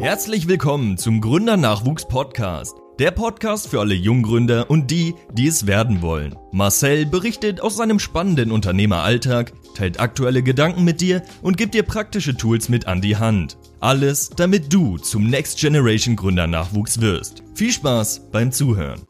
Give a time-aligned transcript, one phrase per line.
[0.00, 2.74] Herzlich willkommen zum Gründernachwuchs Podcast.
[2.98, 6.34] Der Podcast für alle Junggründer und die, die es werden wollen.
[6.52, 12.34] Marcel berichtet aus seinem spannenden Unternehmeralltag, teilt aktuelle Gedanken mit dir und gibt dir praktische
[12.34, 13.58] Tools mit an die Hand.
[13.80, 17.42] Alles, damit du zum Next Generation Gründernachwuchs wirst.
[17.54, 19.02] Viel Spaß beim Zuhören.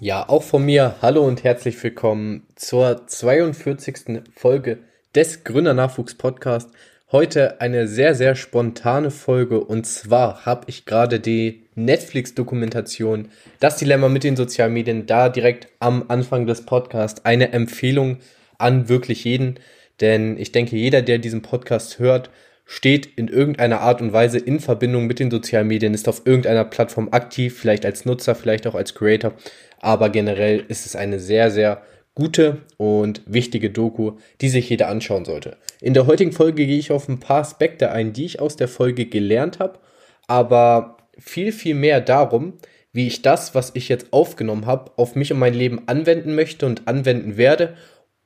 [0.00, 4.22] Ja, auch von mir hallo und herzlich willkommen zur 42.
[4.34, 4.78] Folge
[5.14, 6.70] des Gründernachwuchs Podcast.
[7.10, 9.60] Heute eine sehr, sehr spontane Folge.
[9.60, 13.30] Und zwar habe ich gerade die Netflix-Dokumentation
[13.60, 17.24] Das Dilemma mit den sozialen Medien da direkt am Anfang des Podcasts.
[17.24, 18.18] Eine Empfehlung
[18.58, 19.54] an wirklich jeden,
[20.02, 22.28] denn ich denke, jeder, der diesen Podcast hört,
[22.66, 26.66] steht in irgendeiner Art und Weise in Verbindung mit den sozialen Medien, ist auf irgendeiner
[26.66, 29.32] Plattform aktiv, vielleicht als Nutzer, vielleicht auch als Creator,
[29.80, 31.80] aber generell ist es eine sehr, sehr
[32.18, 35.56] gute und wichtige Doku, die sich jeder anschauen sollte.
[35.80, 38.66] In der heutigen Folge gehe ich auf ein paar Aspekte ein, die ich aus der
[38.66, 39.78] Folge gelernt habe,
[40.26, 42.54] aber viel, viel mehr darum,
[42.92, 46.66] wie ich das, was ich jetzt aufgenommen habe, auf mich und mein Leben anwenden möchte
[46.66, 47.76] und anwenden werde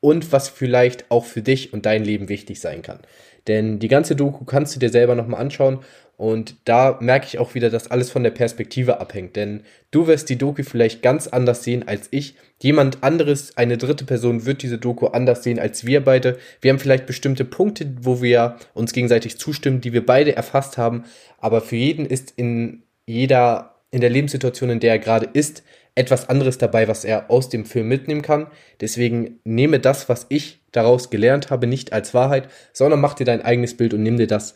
[0.01, 3.01] und was vielleicht auch für dich und dein Leben wichtig sein kann.
[3.47, 5.81] Denn die ganze Doku kannst du dir selber nochmal anschauen
[6.23, 9.35] und da merke ich auch wieder, dass alles von der Perspektive abhängt.
[9.35, 12.37] Denn du wirst die Doku vielleicht ganz anders sehen als ich.
[12.61, 16.39] Jemand anderes, eine dritte Person, wird diese Doku anders sehen als wir beide.
[16.61, 21.03] Wir haben vielleicht bestimmte Punkte, wo wir uns gegenseitig zustimmen, die wir beide erfasst haben.
[21.39, 25.65] Aber für jeden ist in jeder, in der Lebenssituation, in der er gerade ist,
[25.97, 28.47] etwas anderes dabei, was er aus dem Film mitnehmen kann.
[28.81, 33.43] Deswegen nehme das, was ich daraus gelernt habe, nicht als Wahrheit, sondern mach dir dein
[33.43, 34.55] eigenes Bild und nimm dir das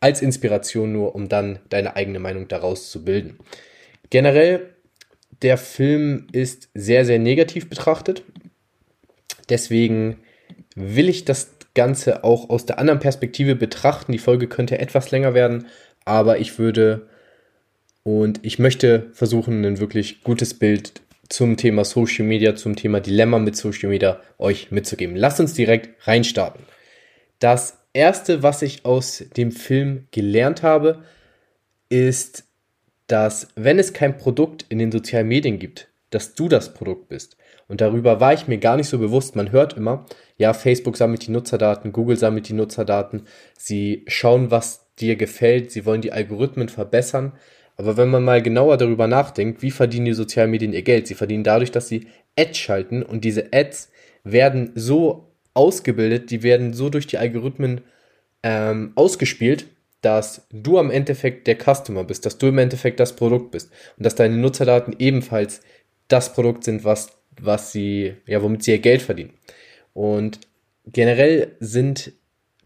[0.00, 3.38] als Inspiration nur, um dann deine eigene Meinung daraus zu bilden.
[4.10, 4.74] Generell,
[5.42, 8.22] der Film ist sehr, sehr negativ betrachtet.
[9.48, 10.18] Deswegen
[10.74, 14.12] will ich das Ganze auch aus der anderen Perspektive betrachten.
[14.12, 15.66] Die Folge könnte etwas länger werden,
[16.04, 17.08] aber ich würde
[18.02, 23.38] und ich möchte versuchen, ein wirklich gutes Bild zum Thema Social Media, zum Thema Dilemma
[23.38, 25.14] mit Social Media euch mitzugeben.
[25.14, 26.64] Lasst uns direkt reinstarten.
[27.38, 31.02] Das erste, was ich aus dem Film gelernt habe,
[31.88, 32.44] ist,
[33.08, 37.36] dass wenn es kein Produkt in den sozialen Medien gibt, dass du das Produkt bist.
[37.66, 39.36] Und darüber war ich mir gar nicht so bewusst.
[39.36, 40.06] Man hört immer,
[40.38, 43.24] ja, Facebook sammelt die Nutzerdaten, Google sammelt die Nutzerdaten,
[43.58, 47.32] sie schauen, was dir gefällt, sie wollen die Algorithmen verbessern.
[47.76, 51.06] Aber wenn man mal genauer darüber nachdenkt, wie verdienen die sozialen Medien ihr Geld?
[51.06, 52.06] Sie verdienen dadurch, dass sie
[52.38, 53.90] Ads schalten und diese Ads
[54.24, 55.27] werden so
[55.58, 57.82] ausgebildet, die werden so durch die Algorithmen
[58.42, 59.66] ähm, ausgespielt,
[60.00, 64.06] dass du am Endeffekt der Customer bist, dass du im Endeffekt das Produkt bist und
[64.06, 65.60] dass deine Nutzerdaten ebenfalls
[66.06, 67.08] das Produkt sind, was,
[67.40, 69.34] was sie, ja, womit sie ihr Geld verdienen.
[69.92, 70.38] Und
[70.86, 72.12] generell sind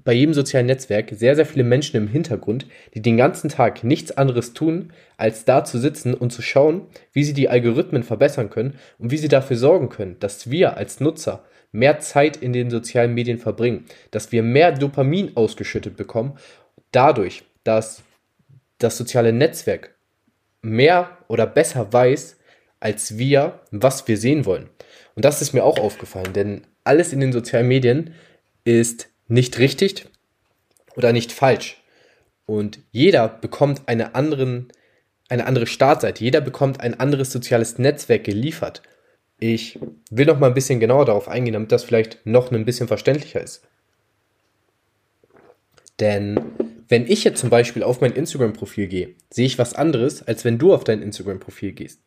[0.04, 4.10] bei jedem sozialen Netzwerk sehr, sehr viele Menschen im Hintergrund, die den ganzen Tag nichts
[4.12, 8.78] anderes tun, als da zu sitzen und zu schauen, wie sie die Algorithmen verbessern können
[8.98, 13.14] und wie sie dafür sorgen können, dass wir als Nutzer mehr Zeit in den sozialen
[13.14, 16.36] Medien verbringen, dass wir mehr Dopamin ausgeschüttet bekommen,
[16.90, 18.02] dadurch, dass
[18.78, 19.94] das soziale Netzwerk
[20.60, 22.36] mehr oder besser weiß,
[22.80, 24.68] als wir, was wir sehen wollen.
[25.14, 28.14] Und das ist mir auch aufgefallen, denn alles in den sozialen Medien
[28.64, 30.06] ist nicht richtig
[30.96, 31.82] oder nicht falsch.
[32.46, 34.68] Und jeder bekommt eine, anderen,
[35.28, 38.82] eine andere Startseite, jeder bekommt ein anderes soziales Netzwerk geliefert.
[39.38, 39.78] Ich
[40.10, 43.40] will noch mal ein bisschen genauer darauf eingehen, damit das vielleicht noch ein bisschen verständlicher
[43.40, 43.62] ist.
[45.98, 46.40] Denn
[46.88, 50.58] wenn ich jetzt zum Beispiel auf mein Instagram-Profil gehe, sehe ich was anderes, als wenn
[50.58, 52.02] du auf dein Instagram-Profil gehst.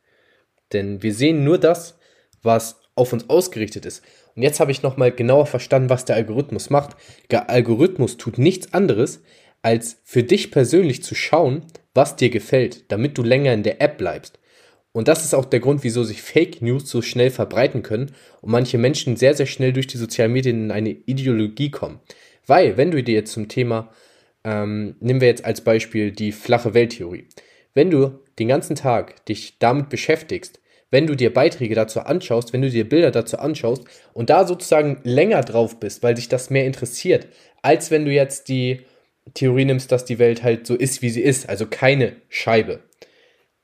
[0.74, 1.98] Denn wir sehen nur das,
[2.44, 4.04] was auf uns ausgerichtet ist.
[4.36, 6.96] Und jetzt habe ich noch mal genauer verstanden, was der Algorithmus macht.
[7.30, 9.22] Der Algorithmus tut nichts anderes,
[9.62, 11.64] als für dich persönlich zu schauen,
[11.94, 14.40] was dir gefällt, damit du länger in der App bleibst.
[14.92, 18.52] Und das ist auch der Grund, wieso sich Fake News so schnell verbreiten können und
[18.52, 22.00] manche Menschen sehr, sehr schnell durch die sozialen Medien in eine Ideologie kommen.
[22.48, 23.92] Weil, wenn du dir jetzt zum Thema,
[24.46, 27.28] ähm, nehmen wir jetzt als Beispiel die flache Welttheorie.
[27.74, 32.62] Wenn du den ganzen Tag dich damit beschäftigst, wenn du dir Beiträge dazu anschaust, wenn
[32.62, 33.84] du dir Bilder dazu anschaust
[34.14, 37.28] und da sozusagen länger drauf bist, weil dich das mehr interessiert,
[37.62, 38.82] als wenn du jetzt die
[39.34, 42.82] Theorie nimmst, dass die Welt halt so ist, wie sie ist, also keine Scheibe,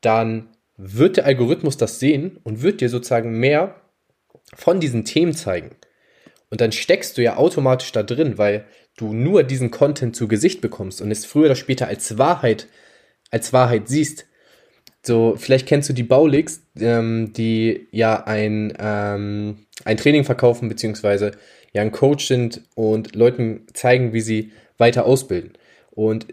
[0.02, 3.76] dann wird der Algorithmus das sehen und wird dir sozusagen mehr
[4.56, 5.76] von diesen Themen zeigen.
[6.50, 8.66] Und dann steckst du ja automatisch da drin, weil
[8.98, 12.68] du nur diesen Content zu Gesicht bekommst und es früher oder später als Wahrheit,
[13.30, 14.26] als Wahrheit siehst.
[15.04, 21.32] So, vielleicht kennst du die Baulix, ähm, die ja ein, ähm, ein Training verkaufen, beziehungsweise
[21.74, 25.54] ja ein Coach sind und Leuten zeigen, wie sie weiter ausbilden.
[25.92, 26.28] Und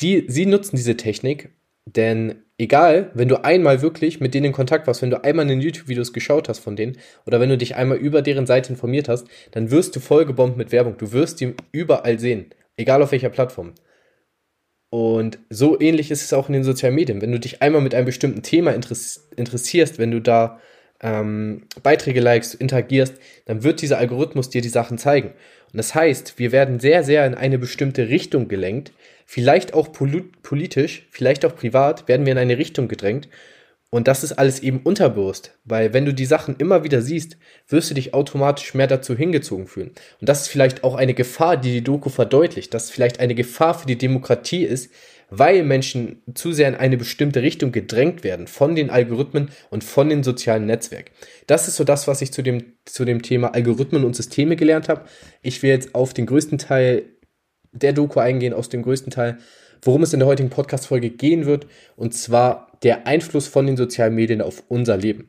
[0.00, 1.50] die, sie nutzen diese Technik,
[1.86, 5.48] denn egal, wenn du einmal wirklich mit denen in Kontakt warst, wenn du einmal in
[5.48, 9.08] den YouTube-Videos geschaut hast von denen oder wenn du dich einmal über deren Seite informiert
[9.08, 10.96] hast, dann wirst du vollgebombt mit Werbung.
[10.98, 13.72] Du wirst die überall sehen, egal auf welcher Plattform.
[14.90, 17.22] Und so ähnlich ist es auch in den sozialen Medien.
[17.22, 20.60] Wenn du dich einmal mit einem bestimmten Thema interessierst, wenn du da
[21.00, 23.14] ähm, Beiträge likest, interagierst,
[23.46, 25.28] dann wird dieser Algorithmus dir die Sachen zeigen.
[25.72, 28.92] Und das heißt, wir werden sehr, sehr in eine bestimmte Richtung gelenkt,
[29.26, 33.28] vielleicht auch politisch, vielleicht auch privat, werden wir in eine Richtung gedrängt.
[33.92, 37.36] Und das ist alles eben unterbewusst, weil wenn du die Sachen immer wieder siehst,
[37.68, 39.90] wirst du dich automatisch mehr dazu hingezogen fühlen.
[40.20, 43.74] Und das ist vielleicht auch eine Gefahr, die die Doku verdeutlicht, dass vielleicht eine Gefahr
[43.74, 44.92] für die Demokratie ist,
[45.28, 50.08] weil Menschen zu sehr in eine bestimmte Richtung gedrängt werden von den Algorithmen und von
[50.08, 51.10] den sozialen Netzwerken.
[51.48, 54.88] Das ist so das, was ich zu dem, zu dem Thema Algorithmen und Systeme gelernt
[54.88, 55.04] habe.
[55.42, 57.04] Ich will jetzt auf den größten Teil
[57.72, 59.38] der Doku eingehen, aus dem größten Teil,
[59.82, 61.66] worum es in der heutigen Podcast-Folge gehen wird,
[61.96, 65.28] und zwar der Einfluss von den sozialen Medien auf unser Leben.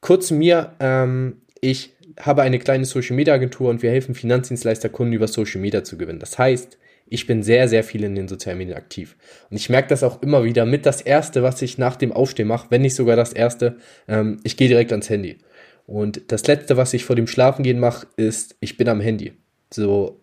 [0.00, 5.28] Kurz mir, ähm, ich habe eine kleine Social Media Agentur und wir helfen Finanzdienstleisterkunden über
[5.28, 6.20] Social Media zu gewinnen.
[6.20, 6.78] Das heißt,
[7.10, 9.16] ich bin sehr, sehr viel in den sozialen Medien aktiv.
[9.50, 12.48] Und ich merke das auch immer wieder mit das Erste, was ich nach dem Aufstehen
[12.48, 13.76] mache, wenn nicht sogar das Erste,
[14.08, 15.38] ähm, ich gehe direkt ans Handy.
[15.86, 19.32] Und das Letzte, was ich vor dem Schlafengehen mache, ist, ich bin am Handy.
[19.72, 20.20] So,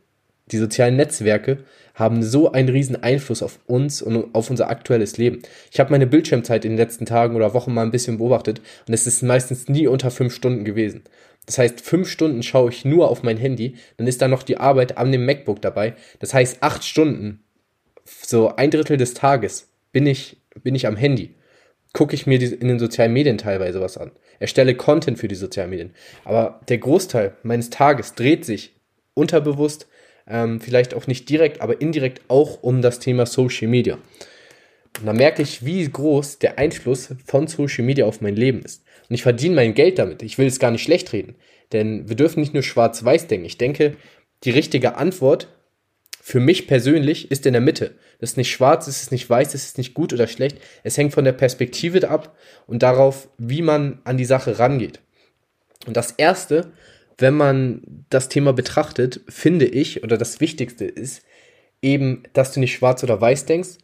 [0.51, 1.59] die sozialen Netzwerke
[1.95, 5.41] haben so einen riesen Einfluss auf uns und auf unser aktuelles Leben.
[5.71, 8.93] Ich habe meine Bildschirmzeit in den letzten Tagen oder Wochen mal ein bisschen beobachtet und
[8.93, 11.03] es ist meistens nie unter fünf Stunden gewesen.
[11.45, 14.57] Das heißt, fünf Stunden schaue ich nur auf mein Handy, dann ist da noch die
[14.57, 15.95] Arbeit an dem MacBook dabei.
[16.19, 17.43] Das heißt, acht Stunden,
[18.03, 21.35] so ein Drittel des Tages, bin ich, bin ich am Handy.
[21.93, 24.11] Gucke ich mir in den sozialen Medien teilweise was an.
[24.39, 25.93] Erstelle Content für die sozialen Medien.
[26.25, 28.75] Aber der Großteil meines Tages dreht sich
[29.13, 29.87] unterbewusst,
[30.27, 33.97] ähm, vielleicht auch nicht direkt, aber indirekt auch um das Thema Social Media.
[34.99, 38.83] Und da merke ich, wie groß der Einfluss von Social Media auf mein Leben ist.
[39.09, 40.23] Und ich verdiene mein Geld damit.
[40.23, 41.35] Ich will es gar nicht schlecht reden.
[41.73, 43.45] Denn wir dürfen nicht nur schwarz-weiß denken.
[43.45, 43.97] Ich denke,
[44.43, 45.47] die richtige Antwort
[46.21, 47.95] für mich persönlich ist in der Mitte.
[48.19, 50.57] Das ist nicht schwarz, es ist nicht weiß, es ist nicht gut oder schlecht.
[50.83, 52.35] Es hängt von der Perspektive ab
[52.65, 55.01] und darauf, wie man an die Sache rangeht.
[55.85, 56.71] Und das erste,
[57.17, 61.23] wenn man das Thema betrachtet, finde ich, oder das Wichtigste ist,
[61.81, 63.77] eben, dass du nicht schwarz oder weiß denkst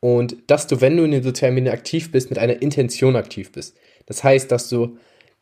[0.00, 3.52] und dass du, wenn du in den sozialen Medien aktiv bist, mit einer Intention aktiv
[3.52, 3.76] bist.
[4.06, 4.98] Das heißt, dass du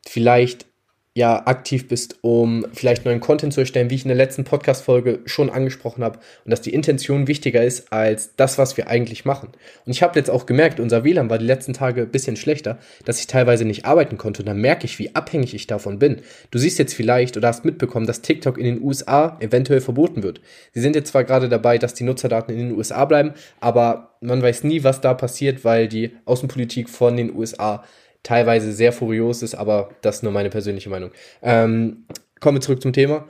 [0.06, 0.66] vielleicht
[1.16, 5.20] ja aktiv bist, um vielleicht neuen Content zu erstellen, wie ich in der letzten Podcast-Folge
[5.26, 9.50] schon angesprochen habe, und dass die Intention wichtiger ist als das, was wir eigentlich machen.
[9.86, 12.78] Und ich habe jetzt auch gemerkt, unser WLAN war die letzten Tage ein bisschen schlechter,
[13.04, 14.42] dass ich teilweise nicht arbeiten konnte.
[14.42, 16.20] Und dann merke ich, wie abhängig ich davon bin.
[16.50, 20.40] Du siehst jetzt vielleicht oder hast mitbekommen, dass TikTok in den USA eventuell verboten wird.
[20.72, 24.42] Sie sind jetzt zwar gerade dabei, dass die Nutzerdaten in den USA bleiben, aber man
[24.42, 27.84] weiß nie, was da passiert, weil die Außenpolitik von den USA
[28.24, 31.12] teilweise sehr furios ist, aber das ist nur meine persönliche Meinung.
[31.42, 32.06] Ähm,
[32.40, 33.28] kommen wir zurück zum Thema,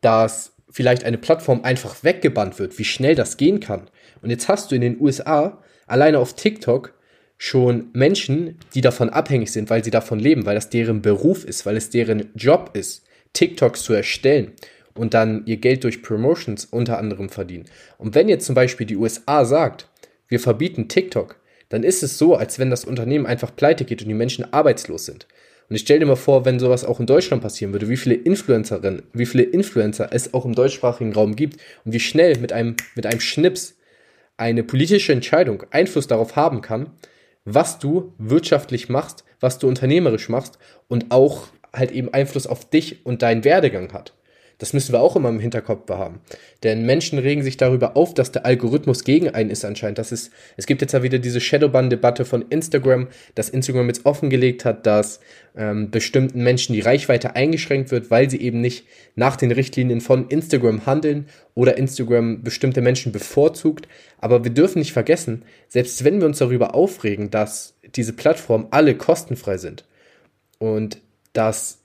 [0.00, 3.90] dass vielleicht eine Plattform einfach weggebannt wird, wie schnell das gehen kann.
[4.22, 6.94] Und jetzt hast du in den USA alleine auf TikTok
[7.38, 11.66] schon Menschen, die davon abhängig sind, weil sie davon leben, weil das deren Beruf ist,
[11.66, 13.04] weil es deren Job ist,
[13.34, 14.52] TikToks zu erstellen
[14.94, 17.66] und dann ihr Geld durch Promotions unter anderem verdienen.
[17.98, 19.88] Und wenn jetzt zum Beispiel die USA sagt,
[20.28, 21.36] wir verbieten TikTok,
[21.68, 25.06] dann ist es so, als wenn das Unternehmen einfach pleite geht und die Menschen arbeitslos
[25.06, 25.26] sind.
[25.68, 28.14] Und ich stell dir mal vor, wenn sowas auch in Deutschland passieren würde, wie viele
[28.14, 32.76] Influencerinnen, wie viele Influencer es auch im deutschsprachigen Raum gibt und wie schnell mit einem,
[32.94, 33.76] mit einem Schnips
[34.36, 36.90] eine politische Entscheidung Einfluss darauf haben kann,
[37.44, 40.58] was du wirtschaftlich machst, was du unternehmerisch machst
[40.88, 44.14] und auch halt eben Einfluss auf dich und deinen Werdegang hat.
[44.58, 46.20] Das müssen wir auch immer im Hinterkopf haben.
[46.62, 49.98] Denn Menschen regen sich darüber auf, dass der Algorithmus gegen einen ist anscheinend.
[49.98, 54.64] Das ist, es gibt jetzt ja wieder diese Shadowban-Debatte von Instagram, dass Instagram jetzt offengelegt
[54.64, 55.20] hat, dass
[55.56, 60.28] ähm, bestimmten Menschen die Reichweite eingeschränkt wird, weil sie eben nicht nach den Richtlinien von
[60.28, 63.88] Instagram handeln oder Instagram bestimmte Menschen bevorzugt.
[64.18, 68.94] Aber wir dürfen nicht vergessen, selbst wenn wir uns darüber aufregen, dass diese Plattformen alle
[68.94, 69.84] kostenfrei sind
[70.58, 70.98] und
[71.34, 71.82] dass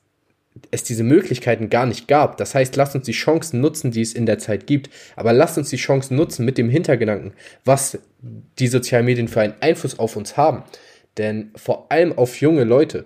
[0.70, 2.38] es diese Möglichkeiten gar nicht gab.
[2.38, 5.58] Das heißt, lasst uns die Chancen nutzen, die es in der Zeit gibt, aber lasst
[5.58, 7.34] uns die Chancen nutzen mit dem Hintergedanken,
[7.65, 10.63] was die sozialen Medien für einen Einfluss auf uns haben.
[11.17, 13.05] Denn vor allem auf junge Leute,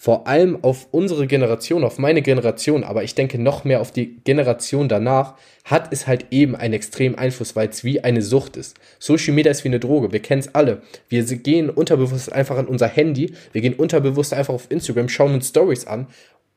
[0.00, 4.20] vor allem auf unsere Generation, auf meine Generation, aber ich denke noch mehr auf die
[4.22, 8.76] Generation danach, hat es halt eben einen extremen Einfluss, weil es wie eine Sucht ist.
[9.00, 10.82] Social Media ist wie eine Droge, wir kennen es alle.
[11.08, 15.48] Wir gehen unterbewusst einfach an unser Handy, wir gehen unterbewusst einfach auf Instagram, schauen uns
[15.48, 16.06] Stories an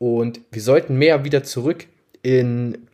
[0.02, 1.86] und wir sollten mehr wieder zurück
[2.24, 2.88] in,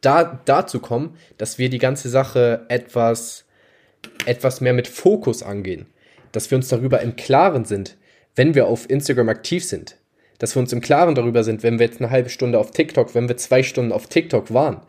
[0.00, 3.44] da, dazu kommen, dass wir die ganze Sache etwas,
[4.24, 5.84] etwas mehr mit Fokus angehen.
[6.32, 7.98] Dass wir uns darüber im Klaren sind,
[8.34, 9.96] wenn wir auf Instagram aktiv sind.
[10.38, 13.14] Dass wir uns im Klaren darüber sind, wenn wir jetzt eine halbe Stunde auf TikTok,
[13.14, 14.80] wenn wir zwei Stunden auf TikTok waren.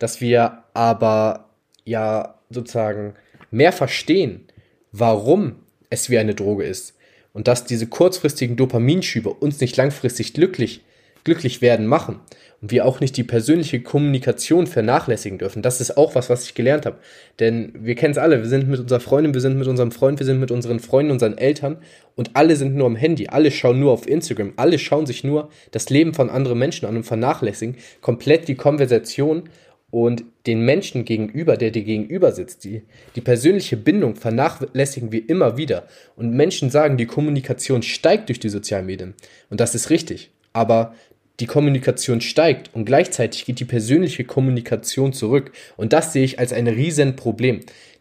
[0.00, 1.50] Dass wir aber
[1.84, 3.14] ja sozusagen
[3.52, 4.48] mehr verstehen,
[4.90, 5.54] warum
[5.88, 6.96] es wie eine Droge ist.
[7.34, 10.80] Und dass diese kurzfristigen Dopaminschübe uns nicht langfristig glücklich,
[11.24, 12.20] glücklich werden machen
[12.62, 15.60] und wir auch nicht die persönliche Kommunikation vernachlässigen dürfen.
[15.60, 16.96] Das ist auch was, was ich gelernt habe.
[17.40, 20.18] Denn wir kennen es alle, wir sind mit unserer Freundin, wir sind mit unserem Freund,
[20.18, 21.78] wir sind mit unseren Freunden, unseren Eltern
[22.14, 25.50] und alle sind nur am Handy, alle schauen nur auf Instagram, alle schauen sich nur
[25.72, 29.50] das Leben von anderen Menschen an und vernachlässigen komplett die Konversation
[29.94, 32.82] und den Menschen gegenüber, der dir gegenüber sitzt, die,
[33.14, 35.86] die persönliche Bindung vernachlässigen wir immer wieder.
[36.16, 39.14] Und Menschen sagen, die Kommunikation steigt durch die sozialen Medien.
[39.50, 40.32] Und das ist richtig.
[40.52, 40.96] Aber
[41.38, 45.52] die Kommunikation steigt und gleichzeitig geht die persönliche Kommunikation zurück.
[45.76, 47.60] Und das sehe ich als ein Riesenproblem.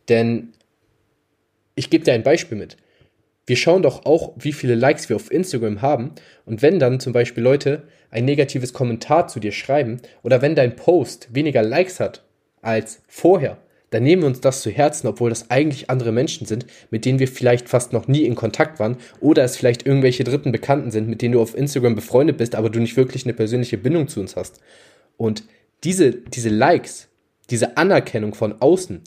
[0.09, 0.49] Denn
[1.75, 2.75] ich gebe dir ein Beispiel mit.
[3.45, 6.13] Wir schauen doch auch, wie viele Likes wir auf Instagram haben.
[6.47, 10.75] Und wenn dann zum Beispiel Leute ein negatives Kommentar zu dir schreiben oder wenn dein
[10.75, 12.23] Post weniger Likes hat
[12.61, 13.57] als vorher,
[13.89, 17.19] dann nehmen wir uns das zu Herzen, obwohl das eigentlich andere Menschen sind, mit denen
[17.19, 21.07] wir vielleicht fast noch nie in Kontakt waren oder es vielleicht irgendwelche dritten Bekannten sind,
[21.07, 24.19] mit denen du auf Instagram befreundet bist, aber du nicht wirklich eine persönliche Bindung zu
[24.19, 24.61] uns hast.
[25.17, 25.43] Und
[25.83, 27.09] diese, diese Likes,
[27.49, 29.01] diese Anerkennung von außen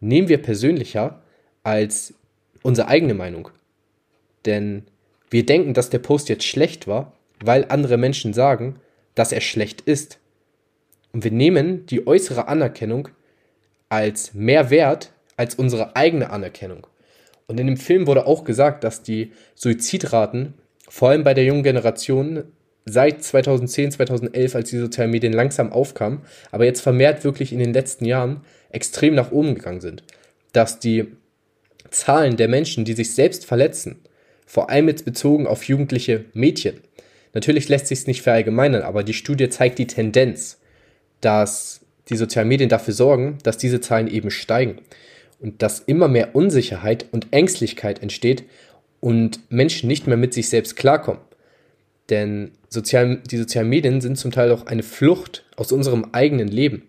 [0.00, 1.22] nehmen wir persönlicher
[1.62, 2.14] als
[2.62, 3.50] unsere eigene Meinung.
[4.44, 4.84] Denn
[5.30, 7.12] wir denken, dass der Post jetzt schlecht war,
[7.44, 8.80] weil andere Menschen sagen,
[9.14, 10.18] dass er schlecht ist.
[11.12, 13.08] Und wir nehmen die äußere Anerkennung
[13.88, 16.86] als mehr wert als unsere eigene Anerkennung.
[17.46, 20.54] Und in dem Film wurde auch gesagt, dass die Suizidraten,
[20.88, 22.44] vor allem bei der jungen Generation,
[22.84, 27.72] seit 2010, 2011, als die sozialen Medien langsam aufkamen, aber jetzt vermehrt wirklich in den
[27.72, 30.02] letzten Jahren extrem nach oben gegangen sind.
[30.52, 31.06] Dass die
[31.90, 34.00] Zahlen der Menschen, die sich selbst verletzen,
[34.44, 36.80] vor allem jetzt bezogen auf jugendliche Mädchen,
[37.34, 40.58] natürlich lässt sich es nicht verallgemeinern, aber die Studie zeigt die Tendenz,
[41.20, 44.80] dass die sozialen Medien dafür sorgen, dass diese Zahlen eben steigen
[45.40, 48.44] und dass immer mehr Unsicherheit und Ängstlichkeit entsteht
[49.00, 51.20] und Menschen nicht mehr mit sich selbst klarkommen.
[52.10, 56.84] Denn sozial, die sozialen Medien sind zum Teil auch eine Flucht aus unserem eigenen Leben.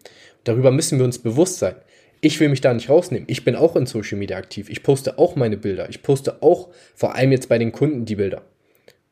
[0.45, 1.75] Darüber müssen wir uns bewusst sein.
[2.21, 3.27] Ich will mich da nicht rausnehmen.
[3.29, 4.69] Ich bin auch in Social Media aktiv.
[4.69, 5.89] Ich poste auch meine Bilder.
[5.89, 8.41] Ich poste auch vor allem jetzt bei den Kunden die Bilder.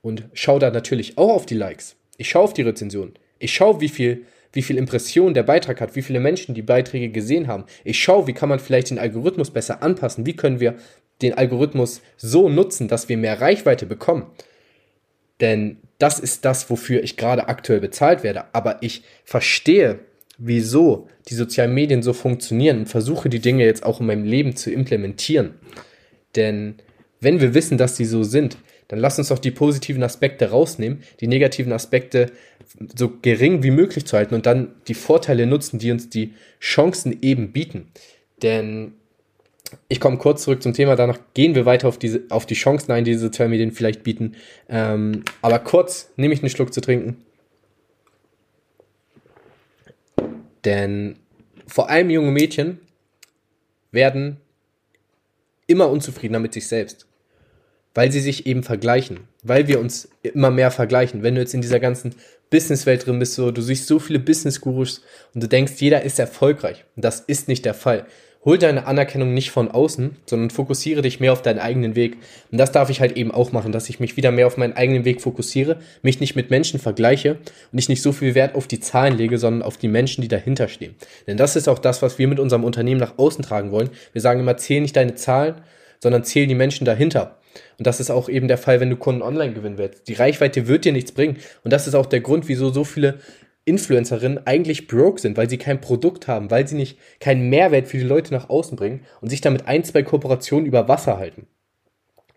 [0.01, 1.95] Und schaue da natürlich auch auf die Likes.
[2.17, 3.13] Ich schaue auf die Rezensionen.
[3.39, 7.09] Ich schaue, wie viel wie viel Impression der Beitrag hat, wie viele Menschen die Beiträge
[7.09, 7.65] gesehen haben.
[7.83, 10.75] Ich schaue, wie kann man vielleicht den Algorithmus besser anpassen, wie können wir
[11.21, 14.25] den Algorithmus so nutzen, dass wir mehr Reichweite bekommen.
[15.41, 18.45] Denn das ist das, wofür ich gerade aktuell bezahlt werde.
[18.53, 19.99] Aber ich verstehe,
[20.37, 24.55] wieso die sozialen Medien so funktionieren und versuche die Dinge jetzt auch in meinem Leben
[24.55, 25.55] zu implementieren.
[26.35, 26.75] Denn
[27.19, 28.57] wenn wir wissen, dass sie so sind,
[28.87, 32.31] dann lass uns doch die positiven Aspekte rausnehmen, die negativen Aspekte
[32.95, 37.17] so gering wie möglich zu halten und dann die Vorteile nutzen, die uns die Chancen
[37.21, 37.91] eben bieten.
[38.41, 38.93] Denn
[39.89, 42.91] ich komme kurz zurück zum Thema, danach gehen wir weiter auf, diese, auf die Chancen
[42.91, 44.35] ein, die diese Sozialmedien vielleicht bieten.
[44.69, 47.17] Ähm, aber kurz nehme ich einen Schluck zu trinken.
[50.63, 51.17] Denn
[51.67, 52.79] vor allem junge Mädchen
[53.91, 54.37] werden
[55.65, 57.07] immer unzufriedener mit sich selbst
[57.97, 61.23] weil sie sich eben vergleichen, weil wir uns immer mehr vergleichen.
[61.23, 62.13] Wenn du jetzt in dieser ganzen
[62.51, 65.01] Businesswelt drin bist, so, du siehst so viele Business-Gurus
[65.33, 66.85] und du denkst, jeder ist erfolgreich.
[66.95, 68.05] Das ist nicht der Fall.
[68.45, 72.17] Hol deine Anerkennung nicht von außen, sondern fokussiere dich mehr auf deinen eigenen Weg.
[72.51, 74.73] Und das darf ich halt eben auch machen, dass ich mich wieder mehr auf meinen
[74.73, 77.39] eigenen Weg fokussiere, mich nicht mit Menschen vergleiche
[77.71, 80.27] und ich nicht so viel Wert auf die Zahlen lege, sondern auf die Menschen, die
[80.27, 80.93] dahinter stehen.
[81.25, 83.89] Denn das ist auch das, was wir mit unserem Unternehmen nach außen tragen wollen.
[84.13, 85.55] Wir sagen immer, zähl nicht deine Zahlen,
[85.99, 87.37] sondern zähl die Menschen dahinter.
[87.77, 90.07] Und das ist auch eben der Fall, wenn du Kunden online gewinnen willst.
[90.07, 91.37] Die Reichweite wird dir nichts bringen.
[91.63, 93.19] Und das ist auch der Grund, wieso so viele
[93.65, 97.97] Influencerinnen eigentlich broke sind, weil sie kein Produkt haben, weil sie nicht keinen Mehrwert für
[97.97, 101.47] die Leute nach außen bringen und sich damit ein, zwei Kooperationen über Wasser halten.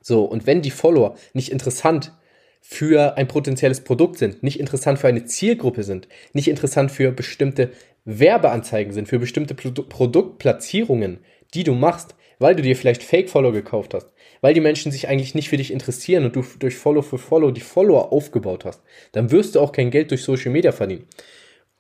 [0.01, 2.13] So, und wenn die Follower nicht interessant
[2.61, 7.71] für ein potenzielles Produkt sind, nicht interessant für eine Zielgruppe sind, nicht interessant für bestimmte
[8.05, 11.21] Werbeanzeigen sind, für bestimmte Produ Produktplatzierungen,
[11.55, 15.35] die du machst, weil du dir vielleicht Fake-Follow gekauft hast, weil die Menschen sich eigentlich
[15.35, 18.83] nicht für dich interessieren und du durch Follow für Follow die Follower aufgebaut hast,
[19.13, 21.07] dann wirst du auch kein Geld durch Social Media verdienen.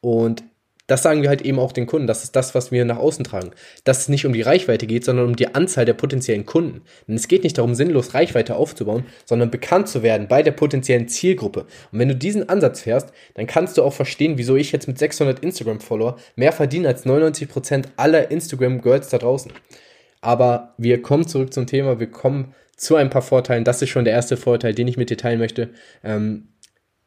[0.00, 0.42] Und
[0.90, 2.08] Das sagen wir halt eben auch den Kunden.
[2.08, 3.52] Das ist das, was wir nach außen tragen.
[3.84, 6.82] Dass es nicht um die Reichweite geht, sondern um die Anzahl der potenziellen Kunden.
[7.06, 11.06] Denn es geht nicht darum, sinnlos Reichweite aufzubauen, sondern bekannt zu werden bei der potenziellen
[11.06, 11.66] Zielgruppe.
[11.92, 14.98] Und wenn du diesen Ansatz fährst, dann kannst du auch verstehen, wieso ich jetzt mit
[14.98, 19.52] 600 Instagram-Follower mehr verdiene als 99% aller Instagram-Girls da draußen.
[20.20, 21.98] Aber wir kommen zurück zum Thema.
[22.00, 23.64] Wir kommen zu ein paar Vorteilen.
[23.64, 25.70] Das ist schon der erste Vorteil, den ich mit dir teilen möchte.
[26.02, 26.48] Ähm,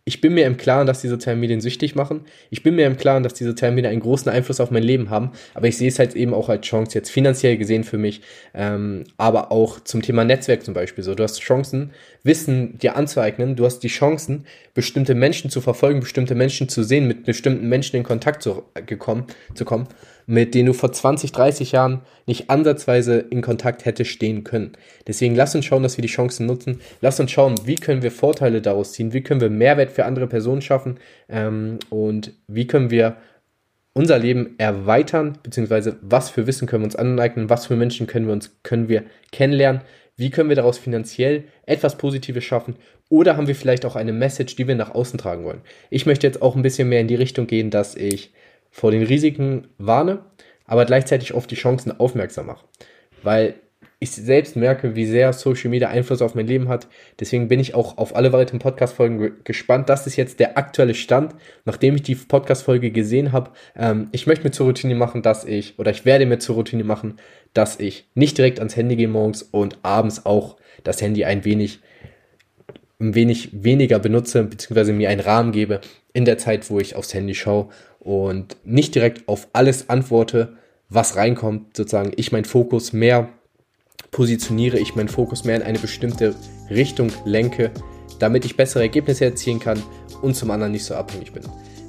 [0.05, 2.25] ich bin mir im Klaren, dass die sozialen Medien süchtig machen.
[2.49, 5.09] Ich bin mir im Klaren, dass die sozialen Medien einen großen Einfluss auf mein Leben
[5.09, 5.31] haben.
[5.53, 8.21] Aber ich sehe es halt eben auch als Chance, jetzt finanziell gesehen für mich,
[8.53, 11.05] ähm, aber auch zum Thema Netzwerk zum Beispiel.
[11.05, 11.91] So, du hast Chancen,
[12.23, 13.55] Wissen dir anzueignen.
[13.55, 17.97] Du hast die Chancen, bestimmte Menschen zu verfolgen, bestimmte Menschen zu sehen, mit bestimmten Menschen
[17.97, 19.87] in Kontakt zu, gekommen, zu kommen
[20.25, 24.73] mit denen du vor 20, 30 Jahren nicht ansatzweise in Kontakt hättest stehen können.
[25.07, 26.79] Deswegen lass uns schauen, dass wir die Chancen nutzen.
[27.01, 30.27] Lass uns schauen, wie können wir Vorteile daraus ziehen, wie können wir Mehrwert für andere
[30.27, 30.99] Personen schaffen
[31.29, 33.17] ähm, und wie können wir
[33.95, 38.25] unser Leben erweitern, beziehungsweise was für Wissen können wir uns aneignen, was für Menschen können
[38.25, 39.81] wir uns, können wir kennenlernen,
[40.15, 42.75] wie können wir daraus finanziell etwas Positives schaffen
[43.09, 45.61] oder haben wir vielleicht auch eine Message, die wir nach außen tragen wollen.
[45.89, 48.33] Ich möchte jetzt auch ein bisschen mehr in die Richtung gehen, dass ich
[48.71, 50.25] vor den Risiken warne,
[50.65, 52.65] aber gleichzeitig auf die Chancen aufmerksam mache.
[53.21, 53.55] Weil
[54.03, 56.87] ich selbst merke, wie sehr Social Media Einfluss auf mein Leben hat.
[57.19, 59.89] Deswegen bin ich auch auf alle weiteren Podcast-Folgen gespannt.
[59.89, 61.33] Das ist jetzt der aktuelle Stand,
[61.65, 63.51] nachdem ich die Podcast-Folge gesehen habe.
[63.75, 66.83] Ähm, ich möchte mir zur Routine machen, dass ich, oder ich werde mir zur Routine
[66.83, 67.15] machen,
[67.53, 71.79] dass ich nicht direkt ans Handy gehe morgens und abends auch das Handy ein wenig,
[72.99, 75.79] ein wenig weniger benutze, beziehungsweise mir einen Rahmen gebe
[76.11, 77.69] in der Zeit, wo ich aufs Handy schaue
[77.99, 80.57] und nicht direkt auf alles antworte,
[80.89, 83.29] was reinkommt, sozusagen ich meinen Fokus mehr
[84.13, 86.35] positioniere, ich meinen Fokus mehr in eine bestimmte
[86.69, 87.71] Richtung lenke,
[88.19, 89.83] damit ich bessere Ergebnisse erzielen kann
[90.21, 91.43] und zum anderen nicht so abhängig bin.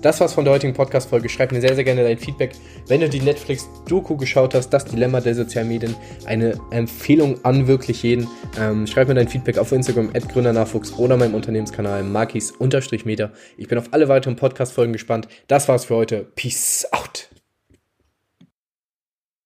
[0.05, 1.31] Das war's von der heutigen Podcast-Folge.
[1.31, 2.53] Schreib mir sehr, sehr gerne dein Feedback.
[2.89, 5.95] Wenn du die Netflix-Doku geschaut hast, das Dilemma der sozialen Medien,
[6.27, 8.29] eine Empfehlung an wirklich jeden.
[8.61, 13.33] Ähm, schreib mir dein Feedback auf Instagram, Gründernachwuchs oder meinem Unternehmenskanal markis-meter.
[13.57, 15.27] Ich bin auf alle weiteren Podcast-Folgen gespannt.
[15.49, 16.27] Das war's für heute.
[16.35, 17.34] Peace out.